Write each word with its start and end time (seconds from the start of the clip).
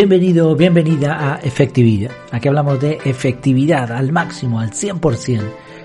Bienvenido, 0.00 0.56
bienvenida 0.56 1.34
a 1.34 1.40
Efectividad. 1.40 2.12
Aquí 2.30 2.48
hablamos 2.48 2.80
de 2.80 3.00
efectividad 3.04 3.92
al 3.92 4.12
máximo, 4.12 4.58
al 4.58 4.70
100%, 4.70 5.42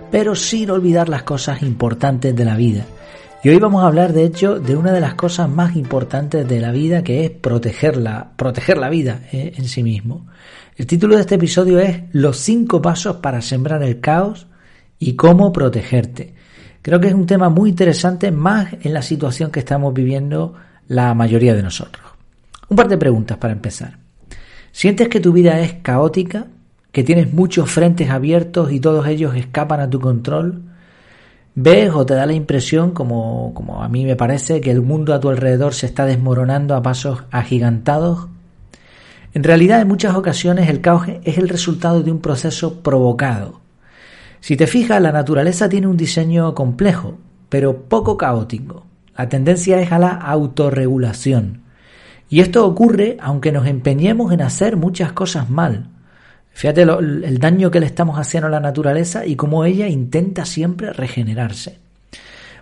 pero 0.09 0.35
sin 0.35 0.69
olvidar 0.69 1.09
las 1.09 1.23
cosas 1.23 1.61
importantes 1.61 2.33
de 2.33 2.45
la 2.45 2.55
vida. 2.55 2.85
Y 3.43 3.49
hoy 3.49 3.59
vamos 3.59 3.83
a 3.83 3.87
hablar, 3.87 4.13
de 4.13 4.23
hecho, 4.23 4.57
de 4.57 4.77
una 4.77 4.93
de 4.93 5.01
las 5.01 5.15
cosas 5.15 5.49
más 5.49 5.75
importantes 5.75 6.47
de 6.47 6.61
la 6.61 6.71
vida, 6.71 7.03
que 7.03 7.25
es 7.25 7.29
protegerla, 7.29 8.31
proteger 8.37 8.77
la 8.77 8.87
vida 8.87 9.19
eh, 9.33 9.51
en 9.57 9.65
sí 9.65 9.83
mismo. 9.83 10.27
El 10.77 10.87
título 10.87 11.15
de 11.15 11.21
este 11.21 11.35
episodio 11.35 11.79
es 11.79 12.03
Los 12.13 12.37
cinco 12.37 12.81
pasos 12.81 13.17
para 13.17 13.41
sembrar 13.41 13.83
el 13.83 13.99
caos 13.99 14.47
y 14.97 15.17
cómo 15.17 15.51
protegerte. 15.51 16.35
Creo 16.81 17.01
que 17.01 17.09
es 17.09 17.13
un 17.13 17.25
tema 17.25 17.49
muy 17.49 17.69
interesante, 17.69 18.31
más 18.31 18.75
en 18.81 18.93
la 18.93 19.01
situación 19.01 19.51
que 19.51 19.59
estamos 19.59 19.93
viviendo 19.93 20.53
la 20.87 21.13
mayoría 21.13 21.53
de 21.53 21.63
nosotros. 21.63 22.05
Un 22.69 22.77
par 22.77 22.87
de 22.87 22.97
preguntas 22.97 23.37
para 23.37 23.51
empezar. 23.51 24.04
¿Sientes 24.75 25.07
que 25.07 25.21
tu 25.21 25.31
vida 25.31 25.61
es 25.61 25.75
caótica? 25.75 26.47
¿Que 26.91 27.05
tienes 27.05 27.31
muchos 27.31 27.71
frentes 27.71 28.09
abiertos 28.09 28.73
y 28.73 28.81
todos 28.81 29.07
ellos 29.07 29.33
escapan 29.33 29.79
a 29.79 29.89
tu 29.89 30.01
control? 30.01 30.63
¿Ves 31.55 31.91
o 31.93 32.05
te 32.05 32.13
da 32.13 32.25
la 32.25 32.33
impresión, 32.33 32.91
como, 32.91 33.53
como 33.53 33.81
a 33.81 33.87
mí 33.87 34.03
me 34.03 34.17
parece, 34.17 34.59
que 34.59 34.71
el 34.71 34.81
mundo 34.81 35.13
a 35.13 35.21
tu 35.21 35.29
alrededor 35.29 35.73
se 35.73 35.85
está 35.85 36.05
desmoronando 36.05 36.75
a 36.75 36.83
pasos 36.83 37.23
agigantados? 37.31 38.27
En 39.33 39.45
realidad, 39.45 39.79
en 39.79 39.87
muchas 39.87 40.13
ocasiones 40.13 40.67
el 40.67 40.81
caos 40.81 41.07
es 41.23 41.37
el 41.37 41.47
resultado 41.47 42.03
de 42.03 42.11
un 42.11 42.19
proceso 42.19 42.81
provocado. 42.81 43.61
Si 44.41 44.57
te 44.57 44.67
fijas, 44.67 45.01
la 45.01 45.13
naturaleza 45.13 45.69
tiene 45.69 45.87
un 45.87 45.95
diseño 45.95 46.53
complejo, 46.53 47.17
pero 47.47 47.83
poco 47.83 48.17
caótico. 48.17 48.85
La 49.17 49.29
tendencia 49.29 49.79
es 49.79 49.93
a 49.93 49.99
la 49.99 50.09
autorregulación. 50.09 51.63
Y 52.35 52.41
esto 52.41 52.67
ocurre 52.67 53.15
aunque 53.21 53.53
nos 53.53 53.65
empeñemos 53.65 54.33
en 54.33 54.41
hacer 54.41 54.75
muchas 54.75 55.13
cosas 55.13 55.49
mal. 55.49 55.87
Fíjate 56.51 56.81
el 56.81 57.39
daño 57.39 57.71
que 57.71 57.79
le 57.79 57.85
estamos 57.85 58.19
haciendo 58.19 58.47
a 58.47 58.49
la 58.49 58.59
naturaleza 58.59 59.25
y 59.25 59.37
cómo 59.37 59.63
ella 59.63 59.87
intenta 59.87 60.43
siempre 60.43 60.91
regenerarse. 60.91 61.79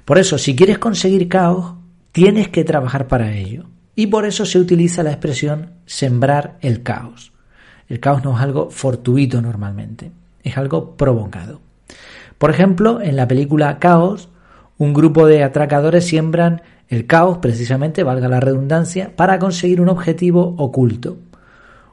Por 0.06 0.20
eso, 0.20 0.38
si 0.38 0.56
quieres 0.56 0.78
conseguir 0.78 1.28
caos, 1.28 1.74
tienes 2.12 2.50
que 2.50 2.64
trabajar 2.64 3.08
para 3.08 3.34
ello. 3.34 3.64
Y 3.96 4.06
por 4.06 4.28
eso 4.28 4.46
se 4.46 4.60
utiliza 4.60 5.02
la 5.02 5.10
expresión 5.10 5.72
sembrar 5.88 6.60
el 6.62 6.84
caos. 6.84 7.34
El 7.90 8.00
caos 8.00 8.24
no 8.24 8.36
es 8.38 8.44
algo 8.44 8.70
fortuito 8.70 9.42
normalmente, 9.42 10.12
es 10.44 10.56
algo 10.56 10.96
provocado. 10.96 11.62
Por 12.38 12.52
ejemplo, 12.52 13.02
en 13.02 13.16
la 13.16 13.28
película 13.28 13.80
Caos, 13.80 14.30
un 14.78 14.94
grupo 14.94 15.26
de 15.26 15.42
atracadores 15.42 16.06
siembran 16.06 16.62
el 16.90 17.08
caos, 17.08 17.40
precisamente, 17.40 18.04
valga 18.04 18.28
la 18.28 18.40
redundancia, 18.40 19.16
para 19.16 19.40
conseguir 19.40 19.82
un 19.82 19.90
objetivo 19.90 20.56
oculto. 20.58 21.18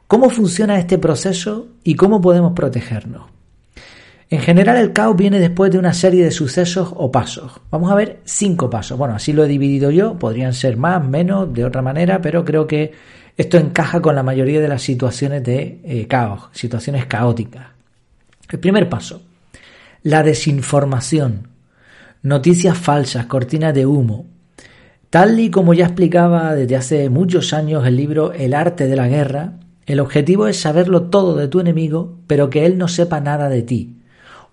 ¿Cómo 0.07 0.29
funciona 0.29 0.77
este 0.77 0.97
proceso 0.97 1.67
y 1.83 1.95
cómo 1.95 2.21
podemos 2.21 2.53
protegernos? 2.53 3.23
En 4.29 4.39
general 4.39 4.77
el 4.77 4.93
caos 4.93 5.17
viene 5.17 5.39
después 5.39 5.71
de 5.71 5.77
una 5.77 5.93
serie 5.93 6.23
de 6.23 6.31
sucesos 6.31 6.93
o 6.95 7.11
pasos. 7.11 7.59
Vamos 7.69 7.91
a 7.91 7.95
ver 7.95 8.21
cinco 8.23 8.69
pasos. 8.69 8.97
Bueno, 8.97 9.15
así 9.15 9.33
lo 9.33 9.43
he 9.43 9.47
dividido 9.47 9.91
yo, 9.91 10.17
podrían 10.17 10.53
ser 10.53 10.77
más, 10.77 11.05
menos, 11.05 11.53
de 11.53 11.65
otra 11.65 11.81
manera, 11.81 12.21
pero 12.21 12.45
creo 12.45 12.65
que 12.65 12.93
esto 13.35 13.57
encaja 13.57 14.01
con 14.01 14.15
la 14.15 14.23
mayoría 14.23 14.61
de 14.61 14.69
las 14.69 14.83
situaciones 14.83 15.43
de 15.43 15.81
eh, 15.83 16.07
caos, 16.07 16.49
situaciones 16.53 17.05
caóticas. 17.07 17.67
El 18.49 18.59
primer 18.59 18.87
paso, 18.87 19.21
la 20.03 20.23
desinformación, 20.23 21.49
noticias 22.21 22.77
falsas, 22.77 23.25
cortinas 23.25 23.73
de 23.73 23.85
humo, 23.85 24.27
Tal 25.11 25.41
y 25.41 25.51
como 25.51 25.73
ya 25.73 25.87
explicaba 25.87 26.55
desde 26.55 26.77
hace 26.77 27.09
muchos 27.09 27.51
años 27.51 27.85
el 27.85 27.97
libro 27.97 28.31
El 28.31 28.53
arte 28.53 28.87
de 28.87 28.95
la 28.95 29.09
guerra, 29.09 29.55
el 29.85 29.99
objetivo 29.99 30.47
es 30.47 30.61
saberlo 30.61 31.09
todo 31.09 31.35
de 31.35 31.49
tu 31.49 31.59
enemigo, 31.59 32.19
pero 32.27 32.49
que 32.49 32.65
él 32.65 32.77
no 32.77 32.87
sepa 32.87 33.19
nada 33.19 33.49
de 33.49 33.61
ti. 33.61 33.97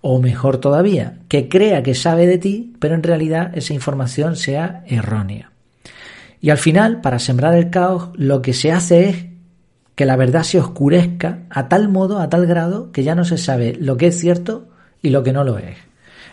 O 0.01 0.19
mejor 0.19 0.57
todavía, 0.57 1.19
que 1.29 1.47
crea 1.47 1.81
que 1.81 1.95
sabe 1.95 2.27
de 2.27 2.39
ti, 2.39 2.73
pero 2.79 2.93
en 2.93 3.03
realidad 3.03 3.57
esa 3.57 3.73
información 3.73 4.35
sea 4.35 4.83
errónea. 4.85 5.53
Y 6.41 6.49
al 6.49 6.57
final, 6.57 6.99
para 6.99 7.19
sembrar 7.19 7.55
el 7.55 7.69
caos, 7.69 8.09
lo 8.15 8.41
que 8.41 8.51
se 8.51 8.73
hace 8.73 9.07
es 9.07 9.25
que 9.95 10.05
la 10.05 10.17
verdad 10.17 10.43
se 10.43 10.59
oscurezca 10.59 11.39
a 11.49 11.69
tal 11.69 11.87
modo, 11.87 12.19
a 12.19 12.27
tal 12.27 12.45
grado, 12.47 12.91
que 12.91 13.05
ya 13.05 13.15
no 13.15 13.23
se 13.23 13.37
sabe 13.37 13.77
lo 13.79 13.95
que 13.95 14.07
es 14.07 14.19
cierto 14.19 14.67
y 15.01 15.11
lo 15.11 15.23
que 15.23 15.31
no 15.31 15.45
lo 15.45 15.57
es. 15.57 15.88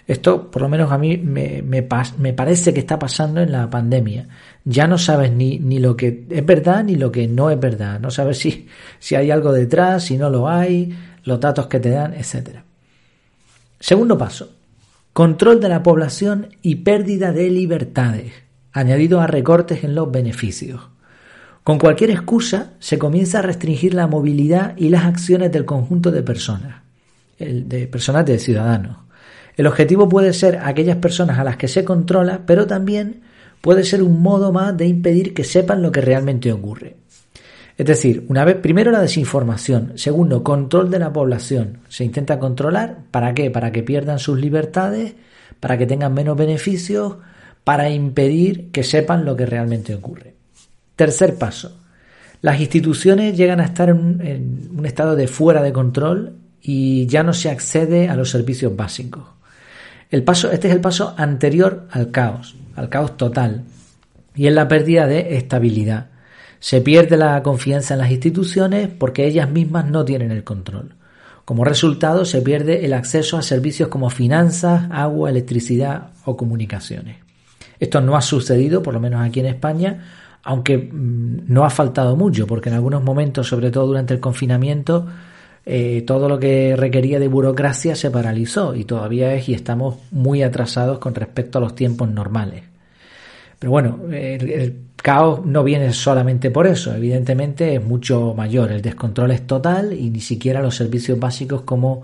Esto, 0.06 0.50
por 0.50 0.62
lo 0.62 0.68
menos 0.68 0.92
a 0.92 0.98
mí, 0.98 1.16
me, 1.16 1.62
me, 1.62 1.82
parece 1.82 2.72
que 2.72 2.80
está 2.80 2.98
pasando 2.98 3.40
en 3.40 3.50
la 3.50 3.68
pandemia. 3.68 4.28
Ya 4.64 4.86
no 4.86 4.98
sabes 4.98 5.32
ni, 5.32 5.58
ni, 5.58 5.80
lo 5.80 5.96
que 5.96 6.26
es 6.30 6.46
verdad 6.46 6.84
ni 6.84 6.94
lo 6.94 7.10
que 7.10 7.26
no 7.26 7.50
es 7.50 7.58
verdad. 7.58 7.98
No 7.98 8.12
sabes 8.12 8.38
si, 8.38 8.68
si 9.00 9.16
hay 9.16 9.32
algo 9.32 9.52
detrás, 9.52 10.04
si 10.04 10.16
no 10.16 10.30
lo 10.30 10.48
hay, 10.48 10.96
los 11.24 11.40
datos 11.40 11.66
que 11.66 11.80
te 11.80 11.90
dan, 11.90 12.14
etc. 12.14 12.60
Segundo 13.80 14.16
paso. 14.16 14.52
Control 15.12 15.60
de 15.60 15.70
la 15.70 15.82
población 15.82 16.50
y 16.62 16.76
pérdida 16.76 17.32
de 17.32 17.50
libertades, 17.50 18.32
añadido 18.72 19.20
a 19.20 19.26
recortes 19.26 19.82
en 19.82 19.96
los 19.96 20.12
beneficios. 20.12 20.82
Con 21.64 21.78
cualquier 21.78 22.10
excusa 22.10 22.74
se 22.78 22.96
comienza 22.96 23.40
a 23.40 23.42
restringir 23.42 23.92
la 23.92 24.06
movilidad 24.06 24.76
y 24.76 24.88
las 24.88 25.04
acciones 25.04 25.50
del 25.50 25.64
conjunto 25.64 26.12
de 26.12 26.22
personas, 26.22 26.82
de 27.38 27.88
personas 27.88 28.24
de 28.24 28.38
ciudadanos. 28.38 29.05
El 29.56 29.66
objetivo 29.66 30.08
puede 30.08 30.32
ser 30.32 30.58
aquellas 30.62 30.98
personas 30.98 31.38
a 31.38 31.44
las 31.44 31.56
que 31.56 31.68
se 31.68 31.84
controla, 31.84 32.42
pero 32.46 32.66
también 32.66 33.22
puede 33.60 33.84
ser 33.84 34.02
un 34.02 34.22
modo 34.22 34.52
más 34.52 34.76
de 34.76 34.86
impedir 34.86 35.32
que 35.32 35.44
sepan 35.44 35.82
lo 35.82 35.90
que 35.90 36.02
realmente 36.02 36.52
ocurre. 36.52 36.96
Es 37.78 37.86
decir, 37.86 38.24
una 38.28 38.44
vez, 38.44 38.56
primero 38.56 38.90
la 38.90 39.00
desinformación, 39.00 39.92
segundo, 39.96 40.42
control 40.42 40.90
de 40.90 40.98
la 40.98 41.12
población. 41.12 41.78
Se 41.88 42.04
intenta 42.04 42.38
controlar, 42.38 42.98
¿para 43.10 43.34
qué? 43.34 43.50
Para 43.50 43.70
que 43.72 43.82
pierdan 43.82 44.18
sus 44.18 44.38
libertades, 44.38 45.14
para 45.60 45.76
que 45.76 45.86
tengan 45.86 46.14
menos 46.14 46.36
beneficios, 46.36 47.16
para 47.64 47.90
impedir 47.90 48.70
que 48.70 48.82
sepan 48.82 49.24
lo 49.24 49.36
que 49.36 49.46
realmente 49.46 49.94
ocurre. 49.94 50.34
Tercer 50.96 51.34
paso, 51.34 51.80
las 52.40 52.60
instituciones 52.60 53.36
llegan 53.36 53.60
a 53.60 53.64
estar 53.64 53.90
en 53.90 54.20
en 54.22 54.70
un 54.78 54.86
estado 54.86 55.16
de 55.16 55.28
fuera 55.28 55.62
de 55.62 55.72
control 55.72 56.36
y 56.62 57.06
ya 57.06 57.22
no 57.22 57.34
se 57.34 57.50
accede 57.50 58.08
a 58.08 58.16
los 58.16 58.30
servicios 58.30 58.74
básicos. 58.74 59.35
El 60.10 60.22
paso, 60.22 60.50
este 60.50 60.68
es 60.68 60.74
el 60.74 60.80
paso 60.80 61.14
anterior 61.16 61.88
al 61.90 62.10
caos, 62.10 62.56
al 62.76 62.88
caos 62.88 63.16
total, 63.16 63.64
y 64.34 64.46
es 64.46 64.52
la 64.52 64.68
pérdida 64.68 65.06
de 65.06 65.36
estabilidad. 65.36 66.08
Se 66.60 66.80
pierde 66.80 67.16
la 67.16 67.42
confianza 67.42 67.94
en 67.94 68.00
las 68.00 68.10
instituciones 68.10 68.88
porque 68.88 69.26
ellas 69.26 69.50
mismas 69.50 69.90
no 69.90 70.04
tienen 70.04 70.30
el 70.30 70.44
control. 70.44 70.94
Como 71.44 71.64
resultado, 71.64 72.24
se 72.24 72.42
pierde 72.42 72.84
el 72.84 72.92
acceso 72.92 73.36
a 73.36 73.42
servicios 73.42 73.88
como 73.88 74.10
finanzas, 74.10 74.88
agua, 74.90 75.30
electricidad 75.30 76.08
o 76.24 76.36
comunicaciones. 76.36 77.18
Esto 77.78 78.00
no 78.00 78.16
ha 78.16 78.22
sucedido, 78.22 78.82
por 78.82 78.94
lo 78.94 79.00
menos 79.00 79.20
aquí 79.20 79.40
en 79.40 79.46
España, 79.46 80.04
aunque 80.42 80.78
mm, 80.78 81.44
no 81.46 81.64
ha 81.64 81.70
faltado 81.70 82.16
mucho, 82.16 82.46
porque 82.46 82.68
en 82.68 82.74
algunos 82.74 83.02
momentos, 83.02 83.48
sobre 83.48 83.70
todo 83.70 83.86
durante 83.86 84.14
el 84.14 84.20
confinamiento, 84.20 85.06
eh, 85.68 86.04
todo 86.06 86.28
lo 86.28 86.38
que 86.38 86.76
requería 86.76 87.18
de 87.18 87.26
burocracia 87.26 87.96
se 87.96 88.12
paralizó 88.12 88.76
y 88.76 88.84
todavía 88.84 89.34
es 89.34 89.48
y 89.48 89.54
estamos 89.54 89.96
muy 90.12 90.44
atrasados 90.44 91.00
con 91.00 91.12
respecto 91.16 91.58
a 91.58 91.60
los 91.60 91.74
tiempos 91.74 92.08
normales. 92.08 92.62
Pero 93.58 93.72
bueno, 93.72 93.98
el, 94.12 94.76
caos 94.94 95.44
no 95.44 95.64
viene 95.64 95.92
solamente 95.92 96.52
por 96.52 96.68
eso, 96.68 96.94
evidentemente 96.94 97.74
es 97.74 97.84
mucho 97.84 98.32
mayor, 98.34 98.70
el 98.70 98.80
descontrol 98.80 99.32
es 99.32 99.44
total 99.44 99.92
y 99.92 100.10
ni 100.10 100.20
siquiera 100.20 100.62
los 100.62 100.76
servicios 100.76 101.18
básicos 101.18 101.62
como 101.62 102.02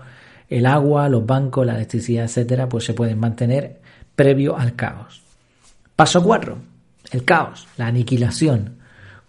el 0.49 0.65
agua, 0.65 1.07
los 1.07 1.25
bancos, 1.25 1.65
la 1.65 1.75
electricidad, 1.75 2.25
etcétera, 2.25 2.67
pues 2.67 2.83
se 2.83 2.93
pueden 2.93 3.17
mantener 3.17 3.79
previo 4.13 4.57
al 4.57 4.75
caos. 4.75 5.21
Paso 5.95 6.21
4. 6.21 6.57
El 7.11 7.23
caos, 7.23 7.67
la 7.77 7.87
aniquilación. 7.87 8.82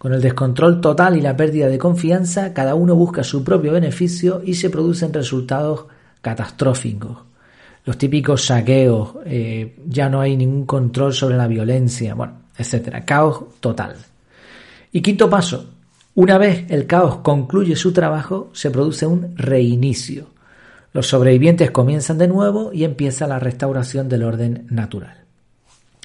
Con 0.05 0.13
el 0.13 0.21
descontrol 0.21 0.81
total 0.81 1.17
y 1.17 1.21
la 1.21 1.35
pérdida 1.35 1.67
de 1.67 1.79
confianza, 1.79 2.53
cada 2.53 2.75
uno 2.75 2.93
busca 2.93 3.23
su 3.23 3.43
propio 3.43 3.71
beneficio 3.71 4.39
y 4.45 4.53
se 4.53 4.69
producen 4.69 5.11
resultados 5.11 5.87
catastróficos. 6.21 7.23
Los 7.85 7.97
típicos 7.97 8.45
saqueos, 8.45 9.15
eh, 9.25 9.79
ya 9.87 10.07
no 10.07 10.21
hay 10.21 10.37
ningún 10.37 10.67
control 10.67 11.11
sobre 11.11 11.37
la 11.37 11.47
violencia, 11.47 12.13
bueno, 12.13 12.33
etcétera. 12.55 13.03
Caos 13.03 13.45
total. 13.59 13.95
Y 14.91 15.01
quinto 15.01 15.27
paso, 15.27 15.71
una 16.13 16.37
vez 16.37 16.65
el 16.69 16.85
caos 16.85 17.21
concluye 17.23 17.75
su 17.75 17.91
trabajo, 17.91 18.51
se 18.53 18.69
produce 18.69 19.07
un 19.07 19.35
reinicio. 19.35 20.27
Los 20.93 21.07
sobrevivientes 21.07 21.71
comienzan 21.71 22.19
de 22.19 22.27
nuevo 22.27 22.71
y 22.71 22.83
empieza 22.83 23.25
la 23.25 23.39
restauración 23.39 24.07
del 24.07 24.21
orden 24.21 24.67
natural. 24.69 25.23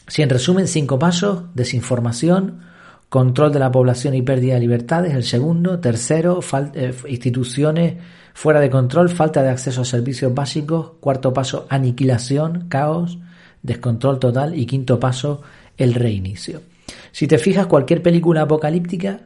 Si 0.06 0.22
en 0.22 0.30
resumen 0.30 0.68
cinco 0.68 0.98
pasos, 0.98 1.54
desinformación, 1.54 2.69
control 3.10 3.52
de 3.52 3.58
la 3.58 3.72
población 3.72 4.14
y 4.14 4.22
pérdida 4.22 4.54
de 4.54 4.60
libertades, 4.60 5.14
el 5.14 5.24
segundo, 5.24 5.80
tercero, 5.80 6.40
eh, 6.74 6.94
instituciones 7.08 7.96
fuera 8.32 8.60
de 8.60 8.70
control, 8.70 9.10
falta 9.10 9.42
de 9.42 9.50
acceso 9.50 9.82
a 9.82 9.84
servicios 9.84 10.32
básicos, 10.32 10.92
cuarto 11.00 11.34
paso, 11.34 11.66
aniquilación, 11.68 12.68
caos, 12.68 13.18
descontrol 13.62 14.20
total 14.20 14.56
y 14.56 14.64
quinto 14.64 15.00
paso, 15.00 15.42
el 15.76 15.94
reinicio. 15.94 16.62
Si 17.10 17.26
te 17.26 17.38
fijas, 17.38 17.66
cualquier 17.66 18.00
película 18.00 18.42
apocalíptica 18.42 19.20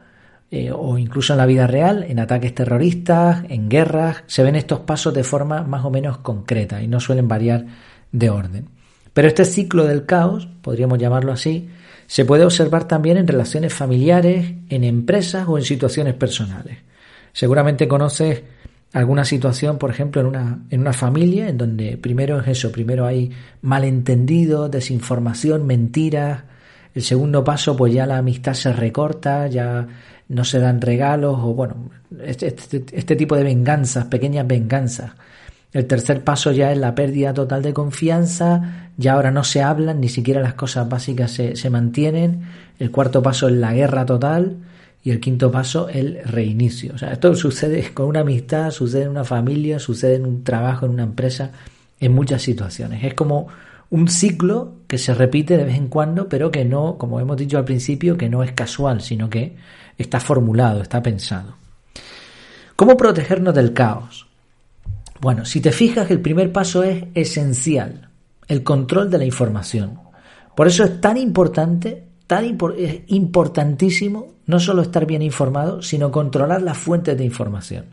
eh, 0.49 0.71
o 0.71 0.97
incluso 0.97 1.33
en 1.33 1.37
la 1.37 1.45
vida 1.45 1.67
real, 1.67 2.05
en 2.07 2.19
ataques 2.19 2.55
terroristas, 2.55 3.43
en 3.49 3.69
guerras, 3.69 4.23
se 4.25 4.41
ven 4.41 4.55
estos 4.55 4.79
pasos 4.79 5.13
de 5.13 5.23
forma 5.23 5.61
más 5.61 5.85
o 5.85 5.91
menos 5.91 6.17
concreta 6.17 6.81
y 6.81 6.87
no 6.87 6.99
suelen 6.99 7.27
variar 7.27 7.65
de 8.11 8.31
orden. 8.31 8.69
Pero 9.13 9.27
este 9.27 9.45
ciclo 9.45 9.85
del 9.85 10.07
caos, 10.07 10.47
podríamos 10.63 10.97
llamarlo 10.97 11.31
así, 11.31 11.69
se 12.07 12.25
puede 12.25 12.45
observar 12.45 12.87
también 12.87 13.17
en 13.17 13.27
relaciones 13.27 13.73
familiares, 13.73 14.53
en 14.69 14.83
empresas 14.83 15.47
o 15.47 15.57
en 15.57 15.63
situaciones 15.63 16.13
personales. 16.13 16.77
Seguramente 17.33 17.87
conoces 17.87 18.43
alguna 18.93 19.25
situación, 19.25 19.77
por 19.77 19.89
ejemplo, 19.89 20.21
en 20.21 20.27
una, 20.27 20.59
en 20.69 20.79
una 20.79 20.93
familia, 20.93 21.49
en 21.49 21.57
donde 21.57 21.97
primero 21.97 22.39
es 22.39 22.47
eso, 22.47 22.71
primero 22.71 23.05
hay 23.05 23.31
malentendido, 23.61 24.69
desinformación, 24.69 25.65
mentiras. 25.67 26.43
El 26.93 27.01
segundo 27.01 27.43
paso, 27.43 27.75
pues 27.75 27.93
ya 27.93 28.05
la 28.05 28.17
amistad 28.19 28.53
se 28.53 28.71
recorta, 28.71 29.47
ya 29.47 29.85
no 30.29 30.45
se 30.45 30.59
dan 30.59 30.79
regalos 30.79 31.37
o 31.39 31.53
bueno, 31.53 31.89
este, 32.23 32.47
este, 32.47 32.85
este, 32.91 33.15
tipo 33.15 33.35
de 33.35 33.43
venganzas, 33.43 34.05
pequeñas 34.05 34.47
venganzas. 34.47 35.11
El 35.75 35.87
tercer 35.87 36.23
paso 36.23 36.53
ya 36.53 36.71
es 36.71 36.77
la 36.77 36.95
pérdida 36.95 37.33
total 37.33 37.61
de 37.61 37.73
confianza, 37.73 38.91
ya 38.95 39.11
ahora 39.11 39.29
no 39.29 39.43
se 39.43 39.61
hablan, 39.61 39.99
ni 39.99 40.07
siquiera 40.07 40.39
las 40.39 40.53
cosas 40.53 40.87
básicas 40.87 41.31
se, 41.31 41.57
se 41.57 41.69
mantienen. 41.69 42.43
El 42.79 42.91
cuarto 42.91 43.21
paso 43.21 43.49
es 43.49 43.55
la 43.55 43.73
guerra 43.73 44.05
total 44.05 44.55
y 45.03 45.11
el 45.11 45.19
quinto 45.19 45.51
paso 45.51 45.89
el 45.89 46.23
reinicio. 46.23 46.93
O 46.95 46.97
sea, 46.97 47.11
esto 47.11 47.35
sucede 47.35 47.93
con 47.93 48.05
una 48.05 48.21
amistad, 48.21 48.71
sucede 48.71 49.03
en 49.03 49.09
una 49.09 49.25
familia, 49.25 49.77
sucede 49.77 50.15
en 50.15 50.25
un 50.25 50.45
trabajo, 50.45 50.85
en 50.85 50.93
una 50.93 51.03
empresa, 51.03 51.51
en 51.99 52.13
muchas 52.13 52.41
situaciones. 52.41 53.03
Es 53.03 53.13
como 53.13 53.47
un 53.89 54.07
ciclo 54.07 54.75
que 54.87 54.97
se 54.97 55.13
repite 55.13 55.57
de 55.57 55.65
vez 55.65 55.75
en 55.75 55.89
cuando, 55.89 56.29
pero 56.29 56.51
que 56.51 56.63
no, 56.63 56.97
como 56.97 57.19
hemos 57.19 57.35
dicho 57.35 57.57
al 57.57 57.65
principio, 57.65 58.15
que 58.15 58.29
no 58.29 58.43
es 58.43 58.53
casual, 58.53 59.01
sino 59.01 59.29
que 59.29 59.57
está 59.97 60.21
formulado, 60.21 60.81
está 60.81 61.03
pensado. 61.03 61.57
¿Cómo 62.77 62.95
protegernos 62.95 63.53
del 63.53 63.73
caos? 63.73 64.25
Bueno, 65.21 65.45
si 65.45 65.61
te 65.61 65.71
fijas, 65.71 66.11
el 66.11 66.21
primer 66.21 66.51
paso 66.51 66.83
es 66.83 67.05
esencial, 67.13 68.09
el 68.47 68.63
control 68.63 69.09
de 69.09 69.17
la 69.17 69.25
información. 69.25 69.99
Por 70.55 70.67
eso 70.67 70.83
es 70.83 71.01
tan 71.01 71.17
importante, 71.17 72.03
tan 72.27 72.57
es 72.77 73.01
importantísimo 73.07 74.35
no 74.45 74.59
solo 74.59 74.81
estar 74.81 75.05
bien 75.05 75.21
informado, 75.21 75.81
sino 75.81 76.11
controlar 76.11 76.61
las 76.61 76.77
fuentes 76.77 77.17
de 77.17 77.25
información. 77.25 77.85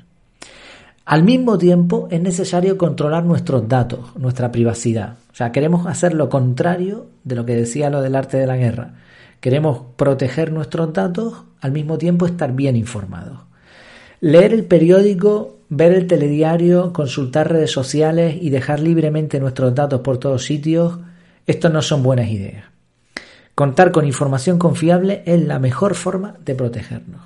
Al 1.04 1.24
mismo 1.24 1.58
tiempo 1.58 2.06
es 2.10 2.20
necesario 2.20 2.78
controlar 2.78 3.24
nuestros 3.24 3.68
datos, 3.68 4.14
nuestra 4.16 4.52
privacidad. 4.52 5.16
O 5.32 5.34
sea, 5.34 5.50
queremos 5.50 5.86
hacer 5.86 6.14
lo 6.14 6.28
contrario 6.28 7.06
de 7.24 7.34
lo 7.34 7.44
que 7.44 7.56
decía 7.56 7.90
lo 7.90 8.02
del 8.02 8.14
arte 8.14 8.36
de 8.36 8.46
la 8.46 8.56
guerra. 8.56 8.94
Queremos 9.40 9.82
proteger 9.96 10.52
nuestros 10.52 10.92
datos, 10.92 11.42
al 11.60 11.72
mismo 11.72 11.98
tiempo 11.98 12.26
estar 12.26 12.52
bien 12.52 12.76
informados. 12.76 13.40
Leer 14.20 14.52
el 14.52 14.64
periódico, 14.64 15.56
ver 15.74 15.92
el 15.92 16.06
telediario, 16.06 16.92
consultar 16.92 17.50
redes 17.50 17.70
sociales 17.70 18.36
y 18.38 18.50
dejar 18.50 18.78
libremente 18.78 19.40
nuestros 19.40 19.74
datos 19.74 20.02
por 20.02 20.18
todos 20.18 20.44
sitios, 20.44 20.98
esto 21.46 21.70
no 21.70 21.80
son 21.80 22.02
buenas 22.02 22.28
ideas. 22.28 22.66
Contar 23.54 23.90
con 23.90 24.04
información 24.04 24.58
confiable 24.58 25.22
es 25.24 25.42
la 25.42 25.58
mejor 25.58 25.94
forma 25.94 26.34
de 26.44 26.54
protegernos. 26.54 27.22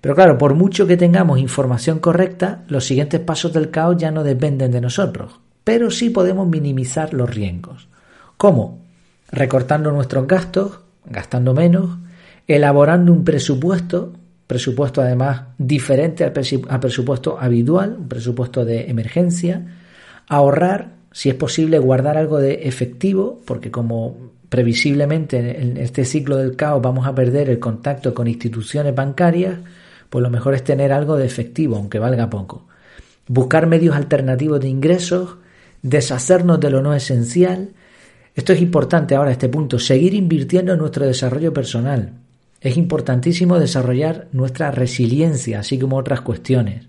Pero 0.00 0.16
claro, 0.16 0.36
por 0.36 0.54
mucho 0.54 0.88
que 0.88 0.96
tengamos 0.96 1.38
información 1.38 2.00
correcta, 2.00 2.64
los 2.66 2.86
siguientes 2.86 3.20
pasos 3.20 3.52
del 3.52 3.70
caos 3.70 3.98
ya 3.98 4.10
no 4.10 4.24
dependen 4.24 4.72
de 4.72 4.80
nosotros, 4.80 5.38
pero 5.62 5.92
sí 5.92 6.10
podemos 6.10 6.48
minimizar 6.48 7.14
los 7.14 7.32
riesgos. 7.32 7.86
¿Cómo? 8.36 8.80
Recortando 9.30 9.92
nuestros 9.92 10.26
gastos, 10.26 10.80
gastando 11.04 11.54
menos, 11.54 11.98
elaborando 12.48 13.12
un 13.12 13.22
presupuesto, 13.22 14.12
presupuesto 14.46 15.00
además 15.00 15.42
diferente 15.58 16.24
al 16.24 16.32
presupuesto 16.80 17.38
habitual, 17.40 17.96
un 17.98 18.08
presupuesto 18.08 18.64
de 18.64 18.90
emergencia, 18.90 19.64
ahorrar, 20.28 20.94
si 21.12 21.28
es 21.28 21.34
posible, 21.34 21.78
guardar 21.78 22.16
algo 22.16 22.38
de 22.38 22.68
efectivo, 22.68 23.40
porque 23.46 23.70
como 23.70 24.32
previsiblemente 24.48 25.60
en 25.60 25.76
este 25.78 26.04
ciclo 26.04 26.36
del 26.36 26.56
caos 26.56 26.82
vamos 26.82 27.06
a 27.06 27.14
perder 27.14 27.50
el 27.50 27.58
contacto 27.58 28.14
con 28.14 28.28
instituciones 28.28 28.94
bancarias, 28.94 29.58
pues 30.10 30.22
lo 30.22 30.30
mejor 30.30 30.54
es 30.54 30.62
tener 30.62 30.92
algo 30.92 31.16
de 31.16 31.26
efectivo, 31.26 31.76
aunque 31.76 31.98
valga 31.98 32.30
poco. 32.30 32.66
Buscar 33.26 33.66
medios 33.66 33.96
alternativos 33.96 34.60
de 34.60 34.68
ingresos, 34.68 35.38
deshacernos 35.82 36.60
de 36.60 36.70
lo 36.70 36.82
no 36.82 36.94
esencial, 36.94 37.70
esto 38.34 38.52
es 38.52 38.60
importante 38.60 39.14
ahora, 39.14 39.30
este 39.30 39.48
punto, 39.48 39.78
seguir 39.78 40.12
invirtiendo 40.14 40.72
en 40.72 40.78
nuestro 40.78 41.06
desarrollo 41.06 41.52
personal. 41.52 42.12
Es 42.64 42.78
importantísimo 42.78 43.58
desarrollar 43.58 44.28
nuestra 44.32 44.70
resiliencia, 44.70 45.60
así 45.60 45.78
como 45.78 45.98
otras 45.98 46.22
cuestiones. 46.22 46.86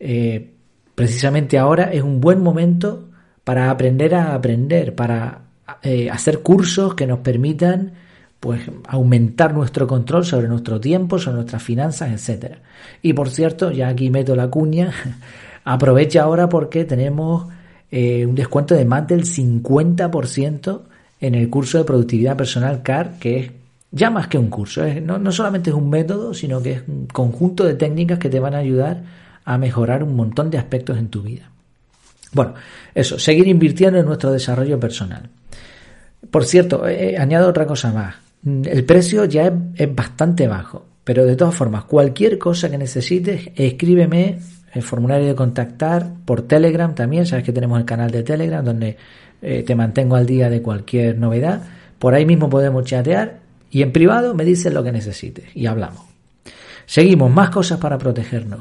Eh, 0.00 0.52
precisamente 0.94 1.58
ahora 1.58 1.92
es 1.92 2.02
un 2.02 2.18
buen 2.18 2.42
momento 2.42 3.10
para 3.44 3.70
aprender 3.70 4.14
a 4.14 4.34
aprender, 4.34 4.94
para 4.94 5.42
eh, 5.82 6.08
hacer 6.08 6.40
cursos 6.40 6.94
que 6.94 7.06
nos 7.06 7.18
permitan 7.18 7.92
pues 8.40 8.62
aumentar 8.88 9.52
nuestro 9.52 9.86
control 9.86 10.24
sobre 10.24 10.48
nuestro 10.48 10.80
tiempo, 10.80 11.18
sobre 11.18 11.36
nuestras 11.36 11.62
finanzas, 11.62 12.10
etcétera. 12.10 12.60
Y 13.02 13.12
por 13.12 13.28
cierto, 13.28 13.70
ya 13.70 13.88
aquí 13.88 14.08
meto 14.08 14.34
la 14.34 14.48
cuña, 14.48 14.92
aprovecha 15.64 16.22
ahora 16.22 16.48
porque 16.48 16.86
tenemos 16.86 17.48
eh, 17.90 18.24
un 18.24 18.34
descuento 18.34 18.74
de 18.74 18.86
más 18.86 19.06
del 19.06 19.24
50% 19.24 20.80
en 21.20 21.34
el 21.34 21.50
curso 21.50 21.76
de 21.76 21.84
productividad 21.84 22.34
personal 22.34 22.82
CAR, 22.82 23.18
que 23.20 23.38
es 23.38 23.50
ya 23.92 24.10
más 24.10 24.26
que 24.26 24.38
un 24.38 24.48
curso, 24.48 24.82
no, 25.02 25.18
no 25.18 25.30
solamente 25.30 25.70
es 25.70 25.76
un 25.76 25.90
método, 25.90 26.32
sino 26.32 26.62
que 26.62 26.72
es 26.72 26.82
un 26.88 27.06
conjunto 27.06 27.64
de 27.64 27.74
técnicas 27.74 28.18
que 28.18 28.30
te 28.30 28.40
van 28.40 28.54
a 28.54 28.58
ayudar 28.58 29.02
a 29.44 29.58
mejorar 29.58 30.02
un 30.02 30.16
montón 30.16 30.50
de 30.50 30.58
aspectos 30.58 30.98
en 30.98 31.08
tu 31.08 31.22
vida. 31.22 31.50
Bueno, 32.32 32.54
eso, 32.94 33.18
seguir 33.18 33.46
invirtiendo 33.48 33.98
en 33.98 34.06
nuestro 34.06 34.32
desarrollo 34.32 34.80
personal. 34.80 35.28
Por 36.30 36.46
cierto, 36.46 36.88
eh, 36.88 37.18
añado 37.18 37.48
otra 37.48 37.66
cosa 37.66 37.92
más. 37.92 38.14
El 38.44 38.84
precio 38.84 39.26
ya 39.26 39.46
es, 39.46 39.52
es, 39.76 39.94
bastante 39.94 40.48
bajo, 40.48 40.86
pero 41.04 41.26
de 41.26 41.36
todas 41.36 41.54
formas, 41.54 41.84
cualquier 41.84 42.38
cosa 42.38 42.70
que 42.70 42.78
necesites, 42.78 43.50
escríbeme 43.54 44.38
el 44.72 44.82
formulario 44.82 45.26
de 45.26 45.34
contactar, 45.34 46.10
por 46.24 46.42
Telegram 46.42 46.94
también, 46.94 47.26
sabes 47.26 47.44
que 47.44 47.52
tenemos 47.52 47.78
el 47.78 47.84
canal 47.84 48.10
de 48.10 48.22
Telegram 48.22 48.64
donde 48.64 48.96
eh, 49.42 49.62
te 49.64 49.74
mantengo 49.74 50.16
al 50.16 50.24
día 50.24 50.48
de 50.48 50.62
cualquier 50.62 51.18
novedad. 51.18 51.62
Por 51.98 52.14
ahí 52.14 52.24
mismo 52.24 52.48
podemos 52.48 52.84
chatear 52.84 53.41
y 53.72 53.82
en 53.82 53.92
privado 53.92 54.34
me 54.34 54.44
dices 54.44 54.72
lo 54.72 54.84
que 54.84 54.92
necesites 54.92 55.46
y 55.56 55.66
hablamos. 55.66 56.04
Seguimos, 56.86 57.32
más 57.32 57.50
cosas 57.50 57.80
para 57.80 57.98
protegernos. 57.98 58.60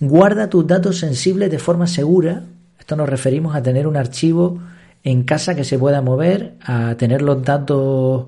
Guarda 0.00 0.50
tus 0.50 0.66
datos 0.66 0.98
sensibles 0.98 1.50
de 1.50 1.58
forma 1.58 1.86
segura. 1.86 2.42
Esto 2.78 2.94
nos 2.94 3.08
referimos 3.08 3.56
a 3.56 3.62
tener 3.62 3.86
un 3.86 3.96
archivo 3.96 4.58
en 5.02 5.22
casa 5.22 5.54
que 5.54 5.64
se 5.64 5.78
pueda 5.78 6.02
mover, 6.02 6.56
a 6.62 6.94
tener 6.96 7.22
los 7.22 7.42
datos 7.42 8.26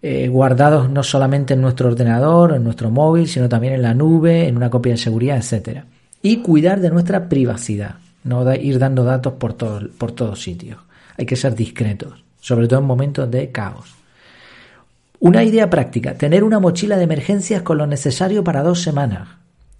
eh, 0.00 0.28
guardados 0.28 0.88
no 0.88 1.02
solamente 1.02 1.52
en 1.52 1.60
nuestro 1.60 1.88
ordenador, 1.88 2.54
en 2.54 2.64
nuestro 2.64 2.90
móvil, 2.90 3.28
sino 3.28 3.48
también 3.48 3.74
en 3.74 3.82
la 3.82 3.92
nube, 3.92 4.48
en 4.48 4.56
una 4.56 4.70
copia 4.70 4.92
de 4.92 4.98
seguridad, 4.98 5.36
etcétera 5.36 5.84
y 6.26 6.38
cuidar 6.38 6.80
de 6.80 6.90
nuestra 6.90 7.28
privacidad, 7.28 7.96
no 8.24 8.52
ir 8.52 8.80
dando 8.80 9.04
datos 9.04 9.34
por, 9.34 9.54
todo, 9.54 9.80
por 9.96 10.10
todos 10.10 10.42
sitios. 10.42 10.80
Hay 11.16 11.24
que 11.24 11.36
ser 11.36 11.54
discretos, 11.54 12.24
sobre 12.40 12.66
todo 12.66 12.80
en 12.80 12.86
momentos 12.86 13.30
de 13.30 13.52
caos. 13.52 13.94
Una 15.26 15.42
idea 15.42 15.68
práctica, 15.68 16.14
tener 16.14 16.44
una 16.44 16.60
mochila 16.60 16.96
de 16.96 17.04
emergencias 17.04 17.62
con 17.62 17.78
lo 17.78 17.86
necesario 17.86 18.44
para 18.44 18.62
dos 18.62 18.80
semanas. 18.82 19.28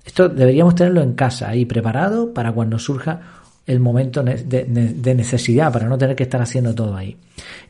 Esto 0.05 0.29
deberíamos 0.29 0.75
tenerlo 0.75 1.03
en 1.03 1.13
casa, 1.13 1.49
ahí 1.49 1.65
preparado 1.65 2.35
para 2.35 2.53
cuando 2.53 2.79
surja 2.79 3.21
el 3.67 3.81
momento 3.81 4.23
de, 4.23 5.15
necesidad, 5.17 5.73
para 5.73 5.89
no 5.89 5.99
tener 5.99 6.17
que 6.17 6.25
estar 6.25 6.43
haciendo 6.43 6.75
todo 6.75 6.97
ahí. 6.97 7.17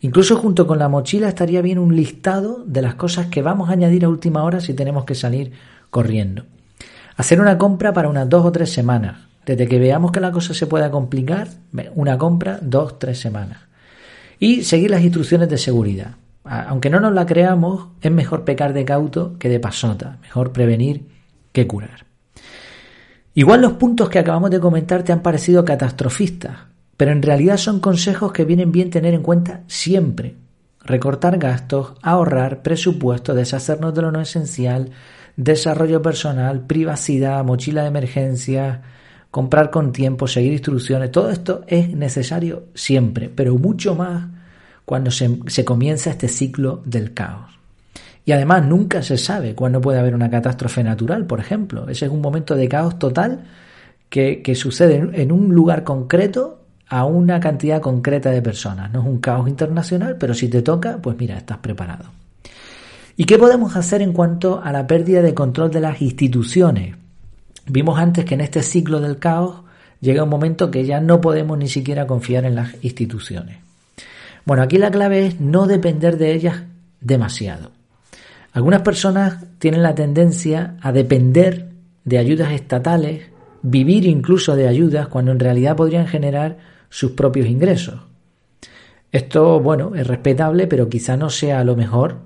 Incluso 0.01 0.37
junto 0.37 0.67
con 0.67 0.79
la 0.79 0.89
mochila 0.89 1.29
estaría 1.29 1.63
bien 1.63 1.79
un 1.79 1.95
listado 1.95 2.65
de 2.67 2.83
las 2.83 2.95
cosas 2.95 3.27
que 3.27 3.43
vamos 3.43 3.69
a 3.69 3.73
añadir 3.73 4.05
a 4.05 4.09
última 4.09 4.43
hora 4.43 4.61
si 4.61 4.75
tenemos 4.75 5.05
que 5.05 5.15
salir 5.15 5.53
corriendo. 5.91 6.45
Hacer 7.17 7.41
una 7.41 7.57
compra 7.57 7.93
para 7.93 8.09
unas 8.09 8.29
dos 8.29 8.45
o 8.45 8.53
tres 8.53 8.73
semanas. 8.73 9.17
Desde 9.45 9.67
que 9.69 9.79
veamos 9.79 10.13
que 10.13 10.21
la 10.21 10.33
cosa 10.33 10.53
se 10.55 10.67
pueda 10.67 10.91
complicar, 10.91 11.49
una 11.95 12.19
compra, 12.19 12.59
dos, 12.61 12.99
tres 12.99 13.19
semanas. 13.19 13.61
Y 14.39 14.65
seguir 14.65 14.91
las 14.91 15.03
instrucciones 15.03 15.49
de 15.49 15.57
seguridad. 15.57 16.17
Aunque 16.49 16.91
no 16.91 17.01
nos 17.01 17.13
la 17.13 17.27
creamos, 17.27 17.89
es 18.01 18.11
mejor 18.11 18.45
pecar 18.45 18.73
de 18.73 18.85
cauto 18.85 19.39
que 19.39 19.49
de 19.49 19.61
pasota. 19.61 20.19
Mejor 20.23 20.53
prevenir 20.53 21.07
que 21.53 21.67
curar. 21.67 22.07
Igual 23.35 23.61
los 23.61 23.75
puntos 23.75 24.09
que 24.09 24.19
acabamos 24.19 24.51
de 24.51 24.61
comentar 24.61 25.03
te 25.03 25.13
han 25.13 25.23
parecido 25.23 25.65
catastrofistas, 25.65 26.57
pero 26.97 27.13
en 27.13 27.23
realidad 27.23 27.59
son 27.59 27.81
consejos 27.81 28.33
que 28.33 28.45
vienen 28.45 28.73
bien 28.73 28.91
tener 28.91 29.13
en 29.13 29.23
cuenta 29.23 29.63
siempre. 29.67 30.37
Recortar 30.81 31.37
gastos, 31.37 31.95
ahorrar, 32.01 32.63
presupuesto, 32.63 33.35
deshacernos 33.35 33.93
de 33.93 34.03
lo 34.03 34.13
no 34.13 34.21
esencial, 34.21 34.91
desarrollo 35.37 36.01
personal, 36.01 36.63
privacidad, 36.67 37.45
mochila 37.45 37.83
de 37.83 37.89
emergencia, 37.89 38.83
comprar 39.31 39.71
con 39.71 39.93
tiempo, 39.93 40.27
seguir 40.27 40.53
instrucciones, 40.53 41.11
todo 41.11 41.31
esto 41.31 41.63
es 41.67 41.91
necesario 41.91 42.69
siempre, 42.75 43.29
pero 43.29 43.55
mucho 43.59 43.95
más 43.95 44.36
cuando 44.87 45.11
se, 45.11 45.65
comienza 45.65 46.11
este 46.11 46.29
ciclo 46.29 46.81
del 46.87 47.13
caos. 47.13 47.59
Y 48.25 48.33
además 48.33 48.65
nunca 48.65 49.03
se 49.03 49.19
sabe 49.19 49.55
cuándo 49.55 49.81
puede 49.81 49.99
haber 49.99 50.15
una 50.15 50.31
catástrofe 50.31 50.83
natural, 50.83 51.27
por 51.27 51.41
ejemplo. 51.41 51.89
Ese 51.89 52.07
es 52.07 52.13
un 52.13 52.21
momento 52.21 52.55
de 52.55 52.69
caos 52.69 52.99
total 52.99 53.45
que, 54.09 54.55
sucede 54.55 55.11
en 55.13 55.33
un 55.33 55.55
lugar 55.55 55.85
concreto 55.85 56.61
a 56.89 57.05
una 57.05 57.41
cantidad 57.41 57.81
concreta 57.81 58.31
de 58.31 58.41
personas. 58.41 58.93
No 58.93 59.01
es 59.01 59.07
un 59.07 59.19
caos 59.19 59.49
internacional, 59.49 60.17
pero 60.19 60.35
si 60.35 60.49
te 60.49 60.63
toca, 60.63 60.99
pues 61.03 61.17
mira, 61.19 61.37
estás 61.37 61.59
preparado. 61.59 62.05
¿Y 63.17 63.25
qué 63.25 63.39
podemos 63.39 63.75
hacer 63.77 64.03
en 64.03 64.13
cuanto 64.13 64.61
a 64.63 64.71
la 64.71 64.87
pérdida 64.87 65.21
de 65.21 65.35
control 65.35 65.71
de 65.71 65.81
las 65.81 66.01
instituciones? 66.01 66.95
Vimos 67.67 67.99
antes 67.99 68.25
que 68.25 68.35
en 68.35 68.41
este 68.41 68.63
ciclo 68.63 69.01
del 69.01 69.19
caos 69.19 69.63
llega 70.01 70.23
un 70.23 70.29
momento 70.29 70.71
que 70.71 70.85
ya 70.85 71.01
no 71.01 71.21
podemos 71.21 71.59
ni 71.59 71.69
siquiera 71.69 72.07
confiar 72.07 72.45
en 72.45 72.55
las 72.55 72.73
instituciones. 72.85 73.66
Bueno, 74.47 74.63
aquí 74.63 74.79
la 74.79 74.93
clave 74.93 75.27
es 75.27 75.41
no 75.41 75.67
depender 75.67 76.17
de 76.17 76.33
ellas 76.33 76.63
demasiado. 77.01 77.73
Algunas 78.53 78.83
personas 78.83 79.45
tienen 79.59 79.83
la 79.83 79.95
tendencia 79.95 80.77
a 80.81 80.93
depender 80.93 81.73
de 82.05 82.19
ayudas 82.19 82.53
estatales, 82.53 83.25
vivir 83.63 84.07
incluso 84.07 84.55
de 84.55 84.69
ayudas 84.69 85.09
cuando 85.09 85.33
en 85.33 85.41
realidad 85.41 85.77
podrían 85.77 86.07
generar 86.07 86.59
sus 86.89 87.11
propios 87.11 87.49
ingresos. 87.49 88.01
Esto, 89.11 89.61
bueno, 89.61 89.97
es 89.97 90.07
respetable, 90.07 90.69
pero 90.69 90.89
quizá 90.89 91.17
no 91.17 91.29
sea 91.29 91.65
lo 91.65 91.75
mejor 91.75 92.19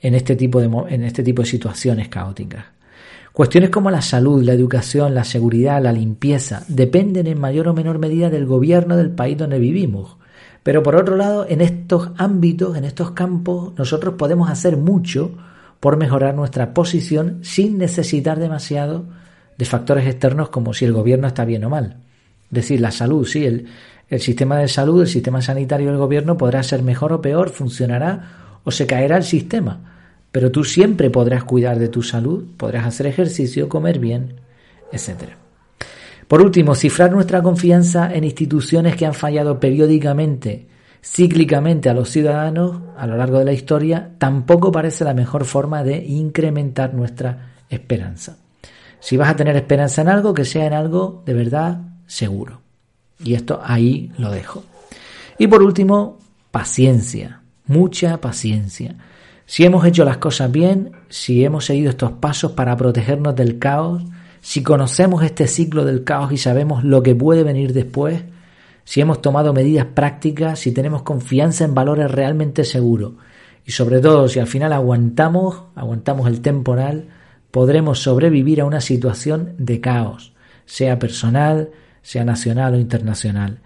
en 0.00 0.14
este 0.14 0.36
tipo 0.36 0.60
de, 0.60 0.70
en 0.94 1.02
este 1.02 1.24
tipo 1.24 1.42
de 1.42 1.48
situaciones 1.48 2.08
caóticas. 2.08 2.66
Cuestiones 3.32 3.70
como 3.70 3.90
la 3.90 4.00
salud, 4.00 4.44
la 4.44 4.52
educación, 4.52 5.12
la 5.12 5.24
seguridad, 5.24 5.82
la 5.82 5.92
limpieza, 5.92 6.62
dependen 6.68 7.26
en 7.26 7.40
mayor 7.40 7.66
o 7.66 7.74
menor 7.74 7.98
medida 7.98 8.30
del 8.30 8.46
gobierno 8.46 8.96
del 8.96 9.10
país 9.10 9.36
donde 9.36 9.58
vivimos. 9.58 10.18
Pero 10.64 10.82
por 10.82 10.96
otro 10.96 11.16
lado, 11.16 11.46
en 11.48 11.60
estos 11.60 12.10
ámbitos, 12.16 12.76
en 12.76 12.84
estos 12.84 13.12
campos, 13.12 13.74
nosotros 13.76 14.14
podemos 14.14 14.50
hacer 14.50 14.78
mucho 14.78 15.30
por 15.78 15.98
mejorar 15.98 16.34
nuestra 16.34 16.72
posición 16.72 17.40
sin 17.42 17.76
necesitar 17.76 18.40
demasiado 18.40 19.04
de 19.58 19.64
factores 19.66 20.06
externos 20.06 20.48
como 20.48 20.72
si 20.72 20.86
el 20.86 20.94
gobierno 20.94 21.28
está 21.28 21.44
bien 21.44 21.64
o 21.64 21.70
mal. 21.70 21.98
Es 22.44 22.50
decir, 22.50 22.80
la 22.80 22.90
salud, 22.90 23.26
sí, 23.26 23.44
el, 23.44 23.68
sistema 24.18 24.56
de 24.58 24.68
salud, 24.68 25.02
el 25.02 25.08
sistema 25.08 25.42
sanitario 25.42 25.88
del 25.88 25.98
gobierno 25.98 26.38
podrá 26.38 26.62
ser 26.62 26.82
mejor 26.82 27.12
o 27.12 27.20
peor, 27.20 27.50
funcionará 27.50 28.60
o 28.64 28.70
se 28.70 28.86
caerá 28.86 29.18
el 29.18 29.24
sistema, 29.24 29.80
pero 30.32 30.50
tú 30.50 30.64
siempre 30.64 31.10
podrás 31.10 31.44
cuidar 31.44 31.78
de 31.78 31.88
tu 31.88 32.02
salud, 32.02 32.44
podrás 32.56 32.86
hacer 32.86 33.06
ejercicio, 33.06 33.68
comer 33.68 33.98
bien, 33.98 34.36
etc. 34.92 35.43
Por 36.28 36.40
último, 36.40 36.74
cifrar 36.74 37.12
nuestra 37.12 37.42
confianza 37.42 38.12
en 38.12 38.24
instituciones 38.24 38.96
que 38.96 39.06
han 39.06 39.14
fallado 39.14 39.60
periódicamente, 39.60 40.68
cíclicamente 41.02 41.90
a 41.90 41.94
los 41.94 42.08
ciudadanos 42.08 42.80
a 42.96 43.06
lo 43.06 43.16
largo 43.16 43.38
de 43.38 43.44
la 43.44 43.52
historia, 43.52 44.12
tampoco 44.18 44.72
parece 44.72 45.04
la 45.04 45.14
mejor 45.14 45.44
forma 45.44 45.82
de 45.82 45.98
incrementar 46.04 46.94
nuestra 46.94 47.52
esperanza. 47.68 48.38
Si 49.00 49.16
vas 49.18 49.28
a 49.28 49.36
tener 49.36 49.54
esperanza 49.56 50.00
en 50.00 50.08
algo, 50.08 50.32
que 50.32 50.46
sea 50.46 50.66
en 50.66 50.72
algo 50.72 51.22
de 51.26 51.34
verdad 51.34 51.82
seguro. 52.06 52.62
Y 53.22 53.34
esto 53.34 53.60
ahí 53.62 54.10
lo 54.16 54.30
dejo. 54.30 54.64
Y 55.38 55.46
por 55.46 55.62
último, 55.62 56.18
paciencia, 56.50 57.42
mucha 57.66 58.20
paciencia. 58.20 58.96
Si 59.46 59.64
hemos 59.64 59.84
hecho 59.84 60.04
las 60.06 60.16
cosas 60.16 60.50
bien, 60.50 60.92
si 61.10 61.44
hemos 61.44 61.66
seguido 61.66 61.90
estos 61.90 62.12
pasos 62.12 62.52
para 62.52 62.76
protegernos 62.76 63.36
del 63.36 63.58
caos, 63.58 64.02
si 64.44 64.62
conocemos 64.62 65.24
este 65.24 65.46
ciclo 65.46 65.86
del 65.86 66.04
caos 66.04 66.30
y 66.30 66.36
sabemos 66.36 66.84
lo 66.84 67.02
que 67.02 67.14
puede 67.14 67.42
venir 67.42 67.72
después, 67.72 68.24
si 68.84 69.00
hemos 69.00 69.22
tomado 69.22 69.54
medidas 69.54 69.86
prácticas, 69.86 70.58
si 70.58 70.70
tenemos 70.70 71.00
confianza 71.00 71.64
en 71.64 71.74
valores 71.74 72.10
realmente 72.10 72.64
seguros 72.64 73.14
y 73.64 73.72
sobre 73.72 74.00
todo 74.00 74.28
si 74.28 74.40
al 74.40 74.46
final 74.46 74.74
aguantamos, 74.74 75.62
aguantamos 75.74 76.28
el 76.28 76.42
temporal, 76.42 77.06
podremos 77.50 78.00
sobrevivir 78.00 78.60
a 78.60 78.66
una 78.66 78.82
situación 78.82 79.54
de 79.56 79.80
caos, 79.80 80.34
sea 80.66 80.98
personal, 80.98 81.70
sea 82.02 82.26
nacional 82.26 82.74
o 82.74 82.78
internacional. 82.78 83.60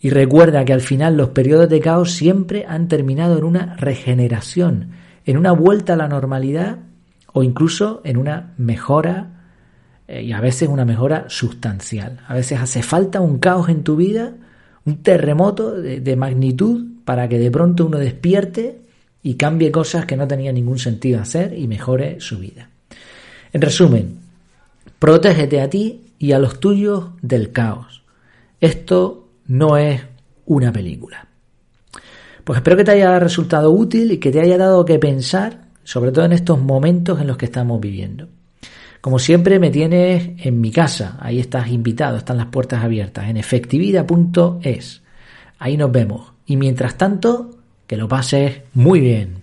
Y 0.00 0.10
recuerda 0.10 0.64
que 0.64 0.72
al 0.72 0.80
final 0.80 1.16
los 1.16 1.28
periodos 1.28 1.68
de 1.68 1.78
caos 1.78 2.10
siempre 2.10 2.66
han 2.68 2.88
terminado 2.88 3.38
en 3.38 3.44
una 3.44 3.76
regeneración, 3.76 4.94
en 5.26 5.36
una 5.36 5.52
vuelta 5.52 5.92
a 5.92 5.96
la 5.96 6.08
normalidad 6.08 6.78
o 7.32 7.44
incluso 7.44 8.00
en 8.02 8.16
una 8.16 8.52
mejora 8.58 9.30
eh, 10.06 10.22
y 10.22 10.32
a 10.32 10.40
veces 10.40 10.68
una 10.68 10.84
mejora 10.84 11.26
sustancial. 11.28 12.20
A 12.26 12.34
veces 12.34 12.60
hace 12.60 12.82
falta 12.82 13.20
un 13.20 13.38
caos 13.38 13.68
en 13.68 13.82
tu 13.82 13.96
vida, 13.96 14.34
un 14.84 15.02
terremoto 15.02 15.72
de, 15.72 16.00
de 16.00 16.16
magnitud 16.16 16.84
para 17.04 17.28
que 17.28 17.38
de 17.38 17.50
pronto 17.50 17.86
uno 17.86 17.98
despierte 17.98 18.80
y 19.22 19.34
cambie 19.34 19.72
cosas 19.72 20.04
que 20.06 20.16
no 20.16 20.28
tenía 20.28 20.52
ningún 20.52 20.78
sentido 20.78 21.20
hacer 21.20 21.58
y 21.58 21.66
mejore 21.66 22.20
su 22.20 22.38
vida. 22.38 22.68
En 23.52 23.62
resumen, 23.62 24.18
protégete 24.98 25.60
a 25.60 25.70
ti 25.70 26.02
y 26.18 26.32
a 26.32 26.38
los 26.38 26.60
tuyos 26.60 27.10
del 27.22 27.52
caos. 27.52 28.02
Esto 28.60 29.28
no 29.46 29.76
es 29.76 30.02
una 30.46 30.72
película. 30.72 31.28
Pues 32.44 32.58
espero 32.58 32.76
que 32.76 32.84
te 32.84 32.92
haya 32.92 33.18
resultado 33.18 33.70
útil 33.70 34.12
y 34.12 34.18
que 34.18 34.30
te 34.30 34.40
haya 34.40 34.58
dado 34.58 34.84
que 34.84 34.98
pensar, 34.98 35.64
sobre 35.82 36.12
todo 36.12 36.26
en 36.26 36.32
estos 36.32 36.60
momentos 36.60 37.20
en 37.20 37.26
los 37.26 37.38
que 37.38 37.46
estamos 37.46 37.80
viviendo. 37.80 38.28
Como 39.04 39.18
siempre 39.18 39.58
me 39.58 39.68
tienes 39.68 40.30
en 40.46 40.62
mi 40.62 40.70
casa, 40.70 41.18
ahí 41.20 41.38
estás 41.38 41.68
invitado, 41.68 42.16
están 42.16 42.38
las 42.38 42.46
puertas 42.46 42.82
abiertas, 42.82 43.28
en 43.28 43.36
efectividad.es. 43.36 45.02
Ahí 45.58 45.76
nos 45.76 45.92
vemos. 45.92 46.32
Y 46.46 46.56
mientras 46.56 46.96
tanto, 46.96 47.50
que 47.86 47.98
lo 47.98 48.08
pases 48.08 48.62
muy 48.72 49.00
bien. 49.00 49.42